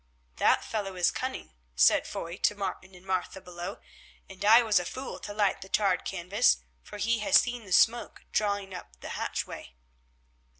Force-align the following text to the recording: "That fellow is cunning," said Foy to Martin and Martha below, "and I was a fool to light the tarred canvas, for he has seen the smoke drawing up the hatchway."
"That 0.37 0.63
fellow 0.65 0.95
is 0.95 1.11
cunning," 1.11 1.53
said 1.75 2.07
Foy 2.07 2.37
to 2.37 2.55
Martin 2.55 2.95
and 2.95 3.05
Martha 3.05 3.39
below, 3.39 3.77
"and 4.27 4.43
I 4.43 4.63
was 4.63 4.79
a 4.79 4.83
fool 4.85 5.19
to 5.19 5.31
light 5.31 5.61
the 5.61 5.69
tarred 5.69 6.05
canvas, 6.05 6.63
for 6.81 6.97
he 6.97 7.19
has 7.19 7.35
seen 7.39 7.65
the 7.65 7.71
smoke 7.71 8.25
drawing 8.31 8.73
up 8.73 8.99
the 9.01 9.09
hatchway." 9.09 9.75